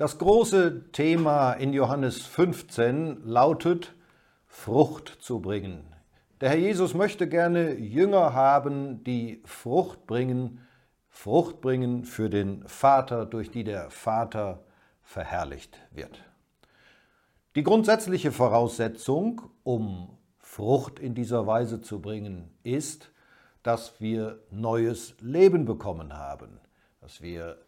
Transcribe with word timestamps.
Das 0.00 0.16
große 0.16 0.92
Thema 0.92 1.52
in 1.52 1.74
Johannes 1.74 2.24
15 2.24 3.22
lautet 3.22 3.94
Frucht 4.46 5.18
zu 5.20 5.40
bringen. 5.40 5.84
Der 6.40 6.48
Herr 6.48 6.56
Jesus 6.56 6.94
möchte 6.94 7.28
gerne 7.28 7.74
Jünger 7.74 8.32
haben, 8.32 9.04
die 9.04 9.42
Frucht 9.44 10.06
bringen, 10.06 10.66
Frucht 11.10 11.60
bringen 11.60 12.06
für 12.06 12.30
den 12.30 12.66
Vater, 12.66 13.26
durch 13.26 13.50
die 13.50 13.62
der 13.62 13.90
Vater 13.90 14.64
verherrlicht 15.02 15.76
wird. 15.90 16.24
Die 17.54 17.62
grundsätzliche 17.62 18.32
Voraussetzung, 18.32 19.50
um 19.64 20.16
Frucht 20.38 20.98
in 20.98 21.14
dieser 21.14 21.46
Weise 21.46 21.82
zu 21.82 22.00
bringen, 22.00 22.48
ist, 22.62 23.12
dass 23.62 24.00
wir 24.00 24.40
neues 24.50 25.14
Leben 25.20 25.66
bekommen 25.66 26.16
haben, 26.16 26.58
dass 27.02 27.20
wir 27.20 27.58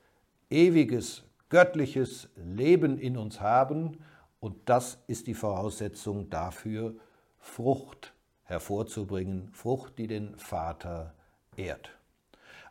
ewiges 0.49 1.25
göttliches 1.53 2.31
Leben 2.35 2.99
in 2.99 3.19
uns 3.19 3.43
haben 3.43 3.99
und 4.41 4.57
das 4.65 5.03
ist 5.07 5.27
die 5.27 5.35
Voraussetzung 5.35 6.31
dafür, 6.31 6.95
Frucht 7.39 8.15
hervorzubringen, 8.45 9.51
Frucht, 9.53 9.99
die 9.99 10.07
den 10.07 10.35
Vater 10.39 11.13
ehrt. 11.55 11.91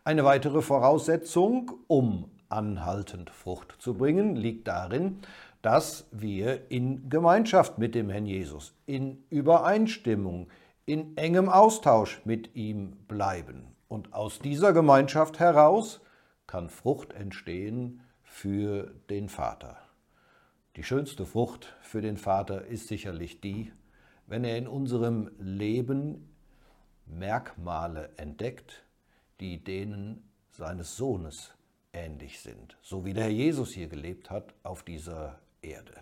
Eine 0.03 0.25
weitere 0.25 0.63
Voraussetzung, 0.63 1.73
um 1.85 2.31
anhaltend 2.49 3.29
Frucht 3.29 3.75
zu 3.77 3.93
bringen, 3.93 4.35
liegt 4.35 4.67
darin, 4.67 5.19
dass 5.61 6.07
wir 6.11 6.71
in 6.71 7.07
Gemeinschaft 7.07 7.77
mit 7.77 7.93
dem 7.93 8.09
Herrn 8.09 8.25
Jesus, 8.25 8.73
in 8.87 9.23
Übereinstimmung, 9.29 10.47
in 10.87 11.15
engem 11.17 11.49
Austausch 11.49 12.19
mit 12.25 12.55
ihm 12.55 12.97
bleiben. 13.07 13.75
Und 13.87 14.11
aus 14.11 14.39
dieser 14.39 14.73
Gemeinschaft 14.73 15.39
heraus 15.39 16.01
kann 16.47 16.67
Frucht 16.67 17.13
entstehen, 17.13 18.01
für 18.31 18.95
den 19.09 19.27
Vater. 19.27 19.77
Die 20.77 20.83
schönste 20.83 21.25
Frucht 21.25 21.75
für 21.81 22.01
den 22.01 22.15
Vater 22.17 22.65
ist 22.65 22.87
sicherlich 22.87 23.41
die, 23.41 23.71
wenn 24.25 24.45
er 24.45 24.57
in 24.57 24.67
unserem 24.67 25.29
Leben 25.37 26.33
Merkmale 27.05 28.09
entdeckt, 28.15 28.85
die 29.41 29.61
denen 29.61 30.27
seines 30.49 30.95
Sohnes 30.95 31.53
ähnlich 31.91 32.39
sind, 32.39 32.77
so 32.81 33.05
wie 33.05 33.13
der 33.13 33.25
Herr 33.25 33.31
Jesus 33.31 33.73
hier 33.73 33.87
gelebt 33.87 34.29
hat 34.31 34.55
auf 34.63 34.81
dieser 34.81 35.39
Erde. 35.61 36.01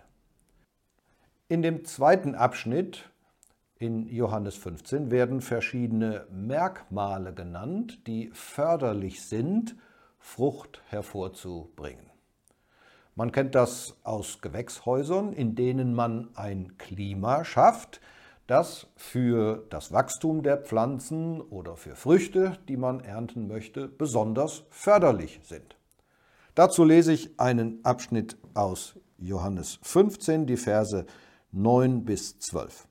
In 1.47 1.63
dem 1.63 1.83
zweiten 1.83 2.35
Abschnitt 2.35 3.09
in 3.79 4.07
Johannes 4.07 4.55
15 4.55 5.09
werden 5.09 5.41
verschiedene 5.41 6.27
Merkmale 6.31 7.33
genannt, 7.33 8.05
die 8.05 8.29
förderlich 8.33 9.23
sind, 9.23 9.75
Frucht 10.19 10.83
hervorzubringen. 10.89 12.09
Man 13.15 13.31
kennt 13.31 13.55
das 13.55 13.95
aus 14.03 14.41
Gewächshäusern, 14.41 15.33
in 15.33 15.55
denen 15.55 15.93
man 15.93 16.29
ein 16.35 16.77
Klima 16.77 17.43
schafft, 17.43 17.99
das 18.47 18.87
für 18.95 19.65
das 19.69 19.91
Wachstum 19.91 20.41
der 20.41 20.57
Pflanzen 20.57 21.39
oder 21.39 21.75
für 21.75 21.95
Früchte, 21.95 22.57
die 22.67 22.77
man 22.77 22.99
ernten 23.01 23.47
möchte, 23.47 23.87
besonders 23.87 24.63
förderlich 24.71 25.39
sind. 25.43 25.77
Dazu 26.55 26.83
lese 26.83 27.13
ich 27.13 27.39
einen 27.39 27.85
Abschnitt 27.85 28.37
aus 28.53 28.95
Johannes 29.17 29.79
15, 29.83 30.47
die 30.47 30.57
Verse 30.57 31.05
9 31.51 32.05
bis 32.05 32.39
12. 32.39 32.87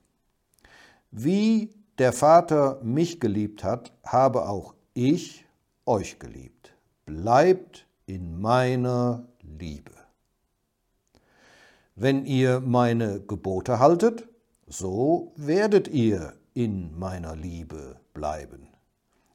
Wie 1.10 1.74
der 1.98 2.12
Vater 2.12 2.80
mich 2.82 3.18
geliebt 3.18 3.64
hat, 3.64 3.92
habe 4.04 4.48
auch 4.48 4.74
ich 4.94 5.44
euch 5.86 6.18
geliebt. 6.18 6.74
Bleibt 7.04 7.86
in 8.06 8.40
meiner 8.40 9.26
Liebe. 9.40 9.97
Wenn 12.00 12.26
ihr 12.26 12.60
meine 12.60 13.18
Gebote 13.18 13.80
haltet, 13.80 14.28
so 14.68 15.32
werdet 15.34 15.88
ihr 15.88 16.34
in 16.54 16.96
meiner 16.96 17.34
Liebe 17.34 17.96
bleiben, 18.14 18.68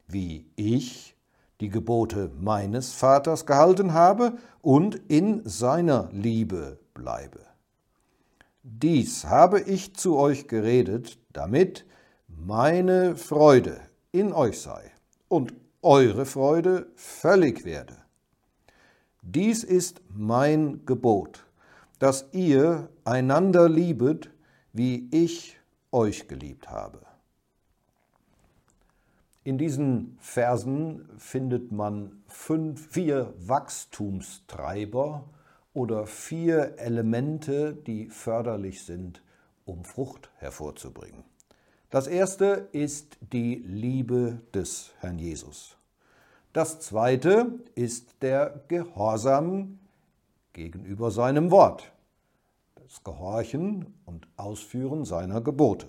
wie 0.07 0.45
ich 0.55 1.17
die 1.59 1.67
Gebote 1.67 2.31
meines 2.39 2.93
Vaters 2.93 3.45
gehalten 3.45 3.91
habe 3.91 4.37
und 4.61 4.95
in 5.09 5.41
seiner 5.43 6.07
Liebe 6.13 6.79
bleibe. 6.93 7.41
Dies 8.63 9.25
habe 9.25 9.59
ich 9.59 9.93
zu 9.97 10.15
euch 10.15 10.47
geredet, 10.47 11.19
damit 11.33 11.85
meine 12.29 13.17
Freude 13.17 13.81
in 14.13 14.31
euch 14.31 14.61
sei 14.61 14.89
und 15.27 15.53
eure 15.81 16.25
Freude 16.25 16.87
völlig 16.95 17.65
werde. 17.65 17.97
Dies 19.21 19.65
ist 19.65 19.99
mein 20.07 20.85
Gebot, 20.85 21.45
dass 22.03 22.25
ihr 22.33 22.89
einander 23.05 23.69
liebet, 23.69 24.29
wie 24.73 25.07
ich 25.11 25.57
euch 25.89 26.27
geliebt 26.27 26.69
habe. 26.69 26.99
In 29.45 29.57
diesen 29.57 30.17
Versen 30.19 31.07
findet 31.17 31.71
man 31.71 32.21
fünf, 32.27 32.89
vier 32.89 33.33
Wachstumstreiber 33.37 35.29
oder 35.73 36.05
vier 36.05 36.77
Elemente, 36.77 37.73
die 37.73 38.09
förderlich 38.09 38.83
sind, 38.83 39.23
um 39.63 39.85
Frucht 39.85 40.29
hervorzubringen. 40.39 41.23
Das 41.89 42.07
erste 42.07 42.67
ist 42.73 43.17
die 43.31 43.63
Liebe 43.65 44.41
des 44.53 44.91
Herrn 44.99 45.19
Jesus. 45.19 45.77
Das 46.51 46.81
zweite 46.81 47.59
ist 47.75 48.21
der 48.21 48.65
Gehorsam 48.67 49.79
gegenüber 50.53 51.11
seinem 51.11 51.51
Wort 51.51 51.93
das 52.93 53.03
Gehorchen 53.03 53.93
und 54.05 54.27
Ausführen 54.37 55.03
seiner 55.03 55.41
Gebote. 55.41 55.87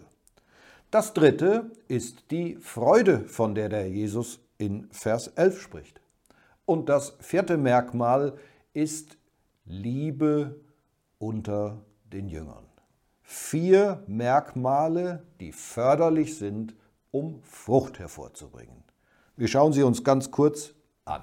Das 0.90 1.12
dritte 1.12 1.70
ist 1.86 2.30
die 2.30 2.56
Freude, 2.56 3.20
von 3.28 3.54
der 3.54 3.68
der 3.68 3.88
Jesus 3.90 4.40
in 4.56 4.88
Vers 4.90 5.28
11 5.28 5.60
spricht. 5.60 6.00
Und 6.64 6.88
das 6.88 7.16
vierte 7.20 7.58
Merkmal 7.58 8.38
ist 8.72 9.18
Liebe 9.66 10.58
unter 11.18 11.82
den 12.10 12.28
Jüngern. 12.28 12.64
Vier 13.22 14.02
Merkmale, 14.06 15.24
die 15.40 15.52
förderlich 15.52 16.38
sind, 16.38 16.74
um 17.10 17.42
Frucht 17.42 17.98
hervorzubringen. 17.98 18.82
Wir 19.36 19.48
schauen 19.48 19.74
sie 19.74 19.82
uns 19.82 20.04
ganz 20.04 20.30
kurz 20.30 20.74
an. 21.04 21.22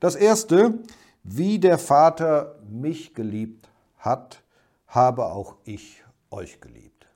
Das 0.00 0.14
erste, 0.14 0.78
wie 1.24 1.58
der 1.58 1.78
Vater 1.78 2.60
mich 2.68 3.14
geliebt 3.14 3.70
hat, 3.96 4.42
habe 4.86 5.26
auch 5.26 5.56
ich 5.64 6.04
euch 6.30 6.60
geliebt. 6.60 7.08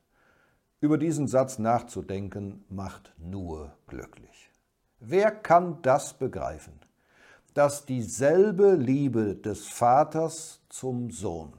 Über 0.81 0.97
diesen 0.97 1.29
Satz 1.29 1.59
nachzudenken 1.59 2.65
macht 2.71 3.13
nur 3.19 3.77
glücklich. 3.87 4.51
Wer 4.99 5.31
kann 5.31 5.83
das 5.83 6.15
begreifen, 6.15 6.73
dass 7.53 7.85
dieselbe 7.85 8.75
Liebe 8.75 9.37
des 9.37 9.67
Vaters 9.69 10.63
zum 10.69 11.11
Sohn 11.11 11.53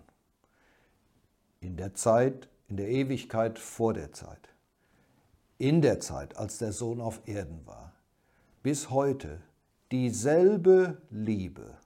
in 1.60 1.78
der 1.78 1.94
Zeit, 1.94 2.50
in 2.68 2.78
der 2.78 2.88
Ewigkeit 2.90 3.60
vor 3.60 3.94
der 3.94 4.12
Zeit, 4.12 4.50
in 5.58 5.82
der 5.82 6.00
Zeit, 6.00 6.38
als 6.38 6.58
der 6.58 6.72
Sohn 6.72 7.00
auf 7.00 7.22
Erden 7.26 7.66
war, 7.66 7.94
bis 8.64 8.90
heute 8.90 9.42
dieselbe 9.92 11.02
Liebe, 11.10 11.78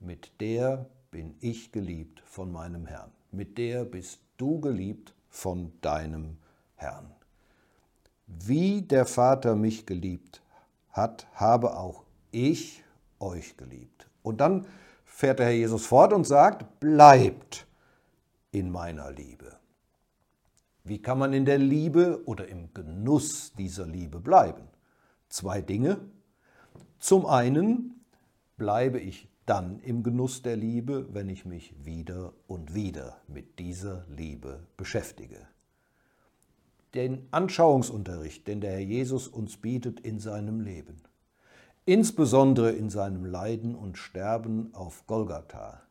mit 0.00 0.40
der 0.40 0.86
bin 1.10 1.36
ich 1.40 1.72
geliebt 1.72 2.20
von 2.24 2.52
meinem 2.52 2.86
Herrn 2.86 3.10
mit 3.36 3.58
der 3.58 3.84
bist 3.84 4.20
du 4.36 4.60
geliebt 4.60 5.14
von 5.28 5.72
deinem 5.80 6.38
Herrn. 6.74 7.10
Wie 8.26 8.82
der 8.82 9.06
Vater 9.06 9.54
mich 9.54 9.86
geliebt 9.86 10.42
hat, 10.90 11.26
habe 11.34 11.76
auch 11.76 12.02
ich 12.32 12.82
euch 13.20 13.56
geliebt. 13.56 14.08
Und 14.22 14.40
dann 14.40 14.66
fährt 15.04 15.38
der 15.38 15.46
Herr 15.46 15.52
Jesus 15.52 15.86
fort 15.86 16.12
und 16.12 16.26
sagt, 16.26 16.80
bleibt 16.80 17.66
in 18.50 18.70
meiner 18.70 19.12
Liebe. 19.12 19.56
Wie 20.82 21.00
kann 21.00 21.18
man 21.18 21.32
in 21.32 21.44
der 21.44 21.58
Liebe 21.58 22.22
oder 22.26 22.48
im 22.48 22.72
Genuss 22.72 23.52
dieser 23.52 23.86
Liebe 23.86 24.20
bleiben? 24.20 24.68
Zwei 25.28 25.60
Dinge. 25.60 26.00
Zum 26.98 27.26
einen 27.26 28.04
bleibe 28.56 29.00
ich 29.00 29.28
dann 29.46 29.78
im 29.80 30.02
Genuss 30.02 30.42
der 30.42 30.56
Liebe, 30.56 31.06
wenn 31.12 31.28
ich 31.28 31.44
mich 31.44 31.72
wieder 31.84 32.32
und 32.48 32.74
wieder 32.74 33.16
mit 33.28 33.58
dieser 33.60 34.04
Liebe 34.08 34.66
beschäftige. 34.76 35.46
Den 36.94 37.28
Anschauungsunterricht, 37.30 38.48
den 38.48 38.60
der 38.60 38.72
Herr 38.72 38.80
Jesus 38.80 39.28
uns 39.28 39.56
bietet 39.56 40.00
in 40.00 40.18
seinem 40.18 40.60
Leben, 40.60 41.00
insbesondere 41.84 42.72
in 42.72 42.90
seinem 42.90 43.24
Leiden 43.24 43.76
und 43.76 43.98
Sterben 43.98 44.74
auf 44.74 45.06
Golgatha, 45.06 45.82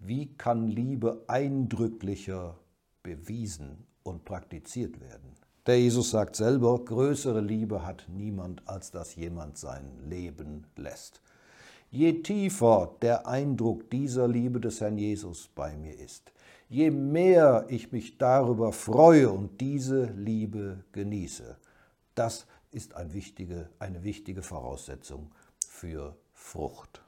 wie 0.00 0.26
kann 0.34 0.66
Liebe 0.66 1.22
eindrücklicher 1.28 2.58
bewiesen 3.04 3.86
und 4.02 4.24
praktiziert 4.24 5.00
werden? 5.00 5.36
Der 5.66 5.80
Jesus 5.80 6.10
sagt 6.10 6.34
selber, 6.34 6.84
größere 6.84 7.40
Liebe 7.40 7.86
hat 7.86 8.06
niemand, 8.08 8.66
als 8.66 8.90
dass 8.90 9.14
jemand 9.14 9.58
sein 9.58 9.92
Leben 10.08 10.66
lässt. 10.74 11.22
Je 11.94 12.22
tiefer 12.22 12.96
der 13.02 13.26
Eindruck 13.26 13.90
dieser 13.90 14.26
Liebe 14.26 14.60
des 14.60 14.80
Herrn 14.80 14.96
Jesus 14.96 15.50
bei 15.54 15.76
mir 15.76 15.94
ist, 15.98 16.32
je 16.70 16.90
mehr 16.90 17.66
ich 17.68 17.92
mich 17.92 18.16
darüber 18.16 18.72
freue 18.72 19.30
und 19.30 19.60
diese 19.60 20.04
Liebe 20.04 20.84
genieße, 20.92 21.58
das 22.14 22.46
ist 22.70 22.96
ein 22.96 23.12
wichtige, 23.12 23.68
eine 23.78 24.04
wichtige 24.04 24.40
Voraussetzung 24.40 25.32
für 25.68 26.16
Frucht. 26.32 27.02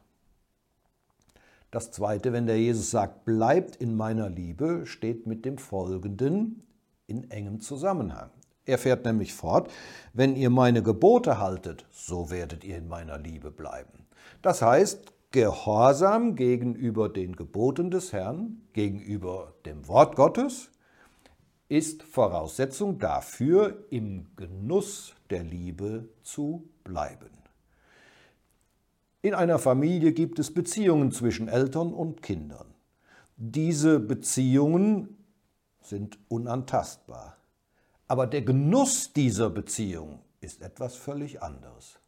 Das 1.71 1.91
Zweite, 1.91 2.35
wenn 2.35 2.47
der 2.47 2.61
Jesus 2.61 2.91
sagt, 2.91 3.25
bleibt 3.25 3.77
in 3.77 3.97
meiner 3.97 4.29
Liebe, 4.29 4.83
steht 4.85 5.27
mit 5.27 5.47
dem 5.47 5.57
Folgenden 5.57 6.63
in 7.07 7.31
engem 7.31 7.61
Zusammenhang. 7.61 8.31
Er 8.67 8.79
fährt 8.79 9.05
nämlich 9.05 9.35
fort, 9.35 9.71
wenn 10.13 10.37
ihr 10.37 10.51
meine 10.51 10.83
Gebote 10.83 11.39
haltet, 11.39 11.87
so 11.91 12.31
werdet 12.31 12.65
ihr 12.65 12.79
in 12.79 12.89
meiner 12.89 13.19
Liebe 13.19 13.51
bleiben. 13.51 14.07
Das 14.43 14.63
heißt, 14.63 15.13
Gehorsam 15.35 16.37
gegenüber 16.37 17.09
den 17.09 17.35
Geboten 17.35 17.91
des 17.91 18.13
Herrn, 18.13 18.63
gegenüber 18.73 19.55
dem 19.67 19.89
Wort 19.89 20.15
Gottes, 20.15 20.71
ist 21.69 22.05
Voraussetzung 22.05 23.01
dafür, 23.01 23.85
im 23.91 24.29
Genuss 24.37 25.13
der 25.31 25.43
Liebe 25.43 26.09
zu 26.23 26.69
bleiben. 26.85 27.31
In 29.23 29.35
einer 29.35 29.59
Familie 29.59 30.13
gibt 30.13 30.39
es 30.39 30.55
Beziehungen 30.55 31.11
zwischen 31.11 31.49
Eltern 31.49 31.93
und 31.93 32.23
Kindern. 32.23 32.73
Diese 33.37 33.99
Beziehungen 33.99 35.17
sind 35.81 36.17
unantastbar. 36.29 37.39
Aber 38.15 38.29
der 38.29 38.43
Genuss 38.43 39.13
dieser 39.13 39.51
Beziehung 39.51 40.21
ist 40.41 40.63
etwas 40.63 40.95
völlig 40.95 41.43
anderes. 41.43 41.99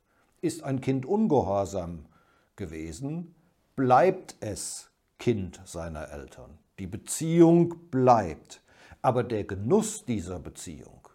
Ist 0.41 0.62
ein 0.62 0.81
Kind 0.81 1.05
ungehorsam 1.05 2.06
gewesen, 2.55 3.35
bleibt 3.75 4.37
es 4.38 4.88
Kind 5.19 5.61
seiner 5.64 6.12
Eltern. 6.12 6.58
Die 6.79 6.87
Beziehung 6.87 7.91
bleibt. 7.91 8.62
Aber 9.03 9.25
der 9.25 9.43
Genuss 9.43 10.05
dieser 10.05 10.38
Beziehung, 10.38 11.08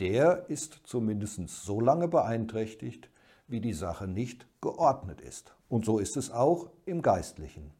der 0.00 0.48
ist 0.48 0.80
zumindest 0.84 1.46
so 1.50 1.78
lange 1.78 2.08
beeinträchtigt, 2.08 3.10
wie 3.46 3.60
die 3.60 3.74
Sache 3.74 4.08
nicht 4.08 4.46
geordnet 4.62 5.20
ist. 5.20 5.54
Und 5.68 5.84
so 5.84 5.98
ist 5.98 6.16
es 6.16 6.30
auch 6.30 6.70
im 6.86 7.02
Geistlichen. 7.02 7.72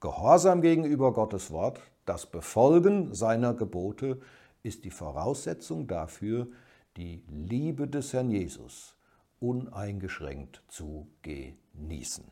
Gehorsam 0.00 0.62
gegenüber 0.62 1.12
Gottes 1.12 1.50
Wort, 1.50 1.82
das 2.06 2.24
Befolgen 2.24 3.12
seiner 3.12 3.52
Gebote 3.52 4.18
ist 4.62 4.84
die 4.84 4.90
Voraussetzung 4.90 5.86
dafür, 5.86 6.48
die 6.96 7.22
Liebe 7.28 7.88
des 7.88 8.12
Herrn 8.12 8.30
Jesus 8.30 8.96
uneingeschränkt 9.40 10.62
zu 10.68 11.08
genießen. 11.22 12.24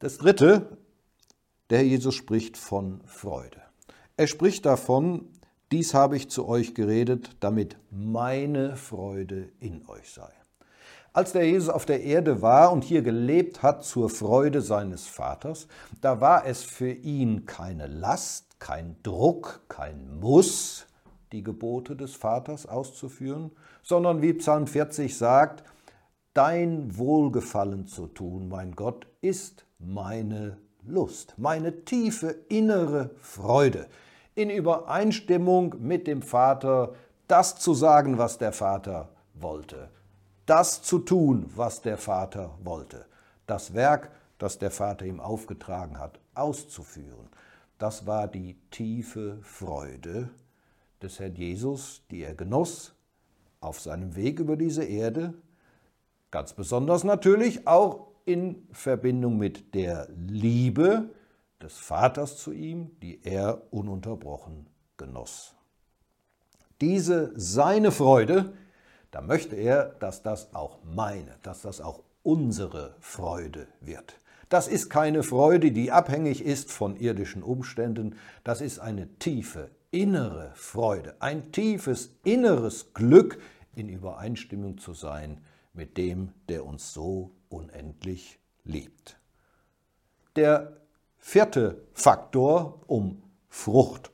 Das 0.00 0.18
Dritte, 0.18 0.78
der 1.68 1.78
Herr 1.78 1.86
Jesus 1.86 2.14
spricht 2.14 2.56
von 2.56 3.00
Freude. 3.04 3.62
Er 4.16 4.26
spricht 4.26 4.66
davon, 4.66 5.28
dies 5.70 5.94
habe 5.94 6.16
ich 6.16 6.28
zu 6.28 6.48
euch 6.48 6.74
geredet, 6.74 7.36
damit 7.40 7.76
meine 7.90 8.76
Freude 8.76 9.52
in 9.60 9.86
euch 9.86 10.10
sei. 10.10 10.32
Als 11.12 11.32
der 11.32 11.46
Jesus 11.46 11.68
auf 11.68 11.86
der 11.86 12.02
Erde 12.02 12.42
war 12.42 12.72
und 12.72 12.82
hier 12.82 13.02
gelebt 13.02 13.62
hat 13.62 13.84
zur 13.84 14.10
Freude 14.10 14.62
seines 14.62 15.06
Vaters, 15.06 15.68
da 16.00 16.20
war 16.20 16.46
es 16.46 16.62
für 16.62 16.90
ihn 16.90 17.46
keine 17.46 17.86
Last, 17.86 18.49
kein 18.60 18.96
Druck, 19.02 19.62
kein 19.68 20.20
Muss, 20.20 20.86
die 21.32 21.42
Gebote 21.42 21.96
des 21.96 22.14
Vaters 22.14 22.66
auszuführen, 22.66 23.50
sondern 23.82 24.22
wie 24.22 24.34
Psalm 24.34 24.68
40 24.68 25.16
sagt, 25.16 25.64
Dein 26.32 26.96
Wohlgefallen 26.96 27.88
zu 27.88 28.06
tun, 28.06 28.48
mein 28.48 28.76
Gott, 28.76 29.08
ist 29.20 29.66
meine 29.80 30.58
Lust, 30.86 31.34
meine 31.38 31.84
tiefe 31.84 32.28
innere 32.48 33.10
Freude, 33.20 33.88
in 34.36 34.48
Übereinstimmung 34.48 35.74
mit 35.80 36.06
dem 36.06 36.22
Vater 36.22 36.94
das 37.26 37.56
zu 37.56 37.74
sagen, 37.74 38.16
was 38.16 38.38
der 38.38 38.52
Vater 38.52 39.08
wollte, 39.34 39.90
das 40.46 40.82
zu 40.82 41.00
tun, 41.00 41.50
was 41.56 41.82
der 41.82 41.98
Vater 41.98 42.56
wollte, 42.62 43.06
das 43.46 43.74
Werk, 43.74 44.10
das 44.38 44.58
der 44.58 44.70
Vater 44.70 45.06
ihm 45.06 45.18
aufgetragen 45.18 45.98
hat, 45.98 46.20
auszuführen. 46.34 47.28
Das 47.80 48.06
war 48.06 48.28
die 48.28 48.58
tiefe 48.70 49.38
Freude 49.40 50.28
des 51.00 51.18
Herrn 51.18 51.34
Jesus, 51.34 52.02
die 52.10 52.22
er 52.22 52.34
genoss 52.34 52.94
auf 53.60 53.80
seinem 53.80 54.16
Weg 54.16 54.38
über 54.38 54.58
diese 54.58 54.84
Erde, 54.84 55.32
ganz 56.30 56.52
besonders 56.52 57.04
natürlich 57.04 57.66
auch 57.66 58.08
in 58.26 58.68
Verbindung 58.70 59.38
mit 59.38 59.74
der 59.74 60.08
Liebe 60.28 61.08
des 61.62 61.78
Vaters 61.78 62.36
zu 62.36 62.52
ihm, 62.52 62.90
die 63.00 63.24
er 63.24 63.62
ununterbrochen 63.70 64.66
genoss. 64.98 65.54
Diese 66.82 67.32
seine 67.34 67.92
Freude, 67.92 68.52
da 69.10 69.22
möchte 69.22 69.56
er, 69.56 69.86
dass 70.00 70.22
das 70.22 70.54
auch 70.54 70.80
meine, 70.84 71.38
dass 71.42 71.62
das 71.62 71.80
auch 71.80 72.02
unsere 72.22 72.94
Freude 73.00 73.68
wird. 73.80 74.20
Das 74.50 74.68
ist 74.68 74.90
keine 74.90 75.22
Freude, 75.22 75.72
die 75.72 75.92
abhängig 75.92 76.44
ist 76.44 76.70
von 76.70 76.96
irdischen 76.96 77.42
Umständen, 77.42 78.16
das 78.44 78.60
ist 78.60 78.80
eine 78.80 79.08
tiefe 79.18 79.70
innere 79.92 80.52
Freude, 80.54 81.16
ein 81.20 81.52
tiefes 81.52 82.10
inneres 82.24 82.92
Glück, 82.92 83.40
in 83.74 83.88
Übereinstimmung 83.88 84.78
zu 84.78 84.92
sein 84.92 85.40
mit 85.72 85.96
dem, 85.96 86.32
der 86.48 86.66
uns 86.66 86.92
so 86.92 87.30
unendlich 87.48 88.38
liebt. 88.64 89.18
Der 90.36 90.76
vierte 91.18 91.80
Faktor, 91.92 92.80
um 92.86 93.22
Frucht 93.48 94.10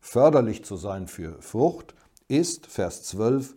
förderlich 0.00 0.64
zu 0.64 0.76
sein 0.76 1.06
für 1.06 1.42
Frucht, 1.42 1.94
ist 2.28 2.66
Vers 2.66 3.02
12, 3.04 3.54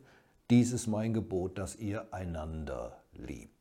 dies 0.49 0.73
ist 0.73 0.87
mein 0.87 1.13
Gebot, 1.13 1.57
dass 1.57 1.77
ihr 1.77 2.13
einander 2.13 3.01
liebt. 3.13 3.60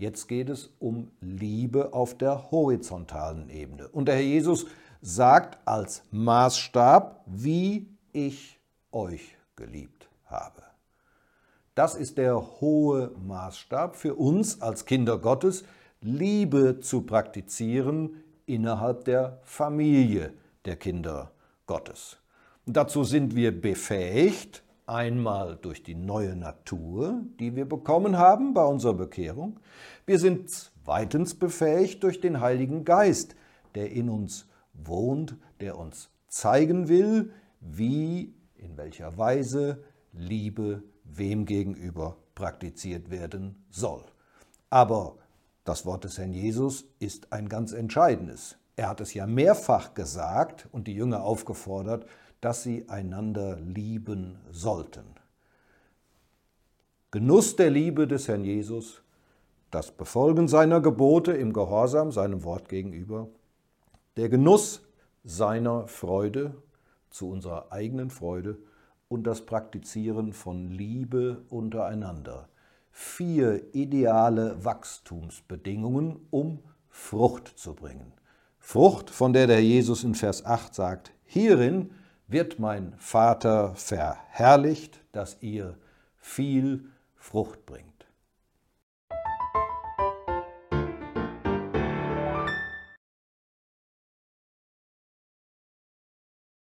Jetzt 0.00 0.28
geht 0.28 0.48
es 0.48 0.70
um 0.78 1.10
Liebe 1.20 1.92
auf 1.92 2.16
der 2.16 2.50
horizontalen 2.50 3.50
Ebene. 3.50 3.86
Und 3.88 4.06
der 4.06 4.14
Herr 4.14 4.22
Jesus 4.22 4.64
sagt 5.02 5.58
als 5.68 6.02
Maßstab, 6.10 7.22
wie 7.26 7.86
ich 8.14 8.58
euch 8.92 9.36
geliebt 9.56 10.08
habe. 10.24 10.62
Das 11.74 11.96
ist 11.96 12.16
der 12.16 12.60
hohe 12.62 13.10
Maßstab 13.26 13.94
für 13.94 14.14
uns 14.14 14.62
als 14.62 14.86
Kinder 14.86 15.18
Gottes, 15.18 15.64
Liebe 16.00 16.80
zu 16.80 17.02
praktizieren 17.02 18.24
innerhalb 18.46 19.04
der 19.04 19.38
Familie 19.42 20.32
der 20.64 20.76
Kinder 20.76 21.30
Gottes. 21.66 22.16
Und 22.64 22.74
dazu 22.78 23.04
sind 23.04 23.36
wir 23.36 23.60
befähigt, 23.60 24.62
Einmal 24.90 25.56
durch 25.62 25.84
die 25.84 25.94
neue 25.94 26.34
Natur, 26.34 27.22
die 27.38 27.54
wir 27.54 27.64
bekommen 27.64 28.18
haben 28.18 28.54
bei 28.54 28.64
unserer 28.64 28.94
Bekehrung. 28.94 29.60
Wir 30.04 30.18
sind 30.18 30.50
zweitens 30.50 31.36
befähigt 31.36 32.02
durch 32.02 32.20
den 32.20 32.40
Heiligen 32.40 32.84
Geist, 32.84 33.36
der 33.76 33.92
in 33.92 34.08
uns 34.08 34.48
wohnt, 34.72 35.36
der 35.60 35.78
uns 35.78 36.10
zeigen 36.26 36.88
will, 36.88 37.30
wie, 37.60 38.34
in 38.56 38.76
welcher 38.76 39.16
Weise 39.16 39.84
Liebe 40.12 40.82
wem 41.04 41.44
gegenüber 41.44 42.16
praktiziert 42.34 43.12
werden 43.12 43.64
soll. 43.70 44.02
Aber 44.70 45.18
das 45.62 45.86
Wort 45.86 46.02
des 46.02 46.18
Herrn 46.18 46.32
Jesus 46.32 46.84
ist 46.98 47.32
ein 47.32 47.48
ganz 47.48 47.72
entscheidendes. 47.72 48.56
Er 48.74 48.88
hat 48.88 49.00
es 49.00 49.14
ja 49.14 49.28
mehrfach 49.28 49.94
gesagt 49.94 50.68
und 50.72 50.88
die 50.88 50.94
Jünger 50.94 51.22
aufgefordert, 51.22 52.06
dass 52.40 52.62
sie 52.62 52.88
einander 52.88 53.56
lieben 53.60 54.38
sollten. 54.50 55.04
Genuss 57.10 57.56
der 57.56 57.70
Liebe 57.70 58.06
des 58.06 58.28
Herrn 58.28 58.44
Jesus, 58.44 59.02
das 59.70 59.90
Befolgen 59.90 60.48
seiner 60.48 60.80
Gebote 60.80 61.32
im 61.32 61.52
Gehorsam 61.52 62.12
seinem 62.12 62.44
Wort 62.44 62.68
gegenüber, 62.68 63.28
der 64.16 64.28
Genuss 64.28 64.82
seiner 65.24 65.86
Freude 65.86 66.54
zu 67.10 67.30
unserer 67.30 67.72
eigenen 67.72 68.10
Freude 68.10 68.58
und 69.08 69.24
das 69.24 69.44
Praktizieren 69.44 70.32
von 70.32 70.70
Liebe 70.70 71.42
untereinander. 71.48 72.48
Vier 72.92 73.74
ideale 73.74 74.64
Wachstumsbedingungen, 74.64 76.26
um 76.30 76.60
Frucht 76.88 77.48
zu 77.48 77.74
bringen. 77.74 78.12
Frucht, 78.58 79.10
von 79.10 79.32
der 79.32 79.46
der 79.46 79.62
Jesus 79.62 80.04
in 80.04 80.14
Vers 80.14 80.44
8 80.44 80.74
sagt, 80.74 81.12
hierin 81.24 81.90
wird 82.30 82.58
mein 82.58 82.94
Vater 82.96 83.74
verherrlicht, 83.74 85.00
dass 85.12 85.38
ihr 85.40 85.76
viel 86.18 86.84
Frucht 87.16 87.66
bringt. 87.66 87.99